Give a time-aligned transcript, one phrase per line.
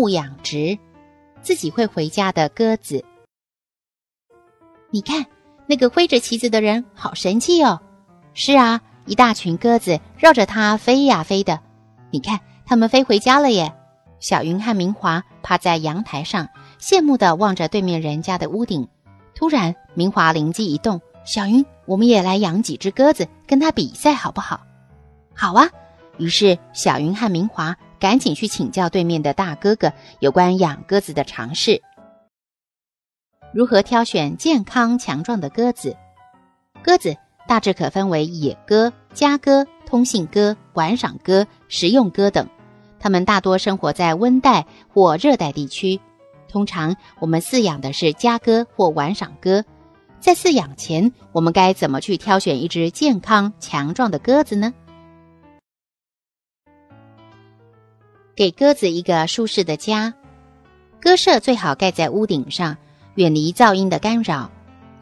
[0.00, 0.78] 不养殖，
[1.42, 3.04] 自己会回家的鸽子。
[4.88, 5.26] 你看，
[5.66, 7.80] 那个挥着旗子的人好神气哦！
[8.32, 11.60] 是啊，一大群鸽子绕着它飞呀飞的。
[12.10, 13.74] 你看，它们飞回家了耶！
[14.20, 16.48] 小云和明华趴在阳台上，
[16.80, 18.88] 羡慕地望着对面人家的屋顶。
[19.34, 24.62] 突然，明华灵机一动：“小云，我们也来养几只鸽子，跟它比赛好不好
[25.36, 25.68] ？”“好啊！”
[26.16, 27.76] 于是，小云和明华。
[28.00, 31.80] 赶紧去请教对面的大哥哥有关养鸽子的常识。
[33.52, 35.94] 如何挑选健康强壮的鸽子？
[36.82, 37.14] 鸽子
[37.46, 42.48] 大致可分为野鸽、家鸽、通信鸽、玩赏鸽、食用鸽等。
[42.98, 46.00] 它们大多生活在温带或热带地区。
[46.48, 49.64] 通常我们饲养的是家鸽或玩赏鸽。
[50.20, 54.72] 在饲养前，我们该怎么去挑选一只健康强壮的鸽子呢？
[58.40, 60.14] 给鸽子一个舒适的家，
[60.98, 62.74] 鸽舍最好盖在屋顶上，
[63.16, 64.50] 远离噪音的干扰。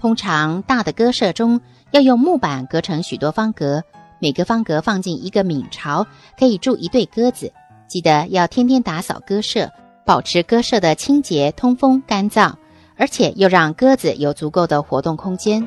[0.00, 3.82] 通常大的鸽舍中要用木板隔成许多方格，
[4.20, 6.06] 每个方格放进一个皿巢，
[6.38, 7.52] 可以住一对鸽子。
[7.86, 9.70] 记得要天天打扫鸽舍，
[10.06, 12.54] 保持鸽舍的清洁、通风、干燥，
[12.96, 15.62] 而且又让鸽子有足够的活动空间。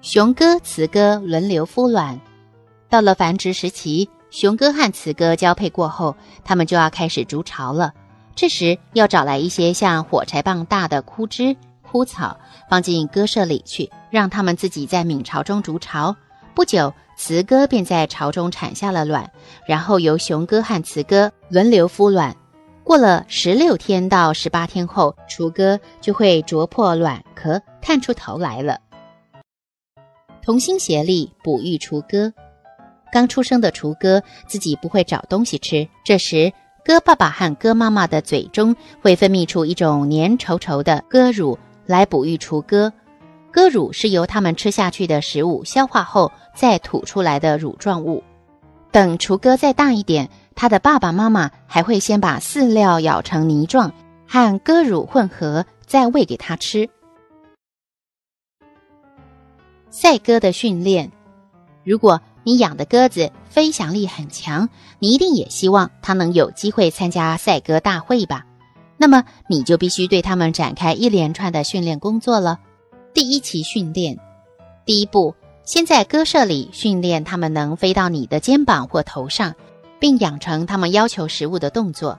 [0.00, 2.20] 雄鸽、雌鸽轮流孵卵。
[2.88, 7.92] 到了繁殖时期，雄鸽和雌鸽交配过后，它们就要开始筑巢了。
[8.34, 12.38] 这时要找来一些像火柴棒大的枯枝、枯草，
[12.70, 16.16] 放进鸽舍里去，让它们自己在鸣巢中筑巢。
[16.54, 19.30] 不久，雌鸽便在巢中产下了卵，
[19.66, 22.34] 然后由雄鸽和雌鸽轮流孵卵。
[22.84, 28.80] 过了十六天到十八天后，雏鸽就会啄破卵壳，探出头来了。
[30.42, 32.32] 同心协力，哺育雏鸽。
[33.12, 36.52] 刚出生的雏鸽自己不会找东西吃，这时
[36.84, 42.92] 鸽爸爸和鸽妈妈的嘴中会分泌出一种黏稠稠的鸽乳来哺育雏鸽。
[43.50, 48.22] 鸽乳是由它们吃下去的食物消化后再吐出来的乳状物。
[48.90, 53.92] 等雏鸽再大一点，它的爸爸妈妈还会先把饲料舀成泥状，
[54.26, 56.88] 和鸽乳混合，再喂给它吃。
[59.90, 61.10] 赛鸽的训练，
[61.84, 62.20] 如果。
[62.48, 64.70] 你养的鸽子飞翔力很强，
[65.00, 68.46] 你一定也希望它能有机会参加赛鸽大会吧？
[68.96, 72.58] 那么你就必须对它们展开一连串的训练工作了。
[73.12, 74.18] 第一期训练，
[74.86, 79.54] 第一步，先在鸽舍里训练它们能飞到你的肩膀或头上，
[80.00, 82.18] 并养成它们要求食物的动作。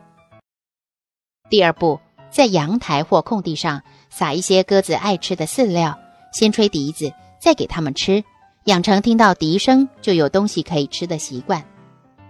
[1.50, 3.82] 第二步，在阳台或空地上
[4.12, 5.98] 撒一些鸽子爱吃的饲料，
[6.32, 8.24] 先吹笛子，再给它们吃。
[8.70, 11.66] 养成听到笛声就有东西可以吃的习惯。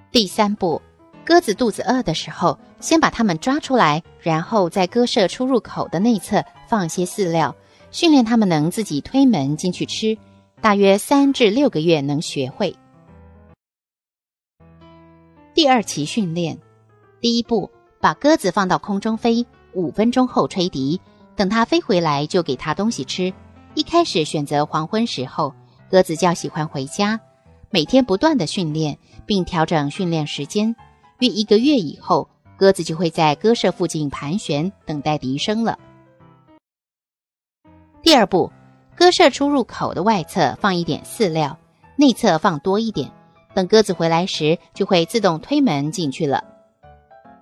[0.10, 0.82] 第三步，
[1.26, 7.54] 鸽子肚子饿的时候，先把它们抓出来，然后在鸽舍出入口的内侧放些饲料，
[7.92, 10.18] 训练它们能自己推门进去吃。
[10.62, 12.74] 大约三至六个月能学会。
[15.54, 16.58] 第二期训练，
[17.20, 17.70] 第一步，
[18.00, 21.02] 把鸽子放到空中飞，五分钟后吹笛，
[21.36, 23.34] 等它飞回来就给它东西吃。
[23.74, 25.54] 一开始选择黄昏时候。
[25.90, 27.20] 鸽子较喜欢回家，
[27.72, 30.76] 每天不断的训练，并调整训练时间。
[31.18, 35.80] 约一个月以后，鸽子就会在鸽舍附近盘旋，等待笛声了。
[38.04, 38.52] 第二步，
[38.96, 41.58] 鸽舍出入口的外侧放一点饲料，
[41.96, 43.12] 内侧放多一点。
[43.56, 46.44] 等鸽子回来时，就会自动推门进去了。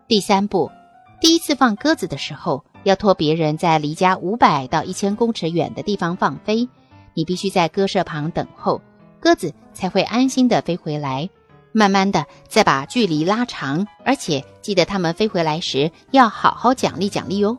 [0.07, 0.71] 第三步，
[1.19, 6.69] 第一次放鸽子的时候，要托别人在离家五百到一千公尺远的地方放飞。
[7.17, 8.79] 你必须在鸽舍旁等候，
[9.19, 11.27] 鸽子才会安心的飞回来。
[11.71, 17.57] 慢慢的再把距离拉长，而且记得它们飞回来时要好好奖励奖励哦。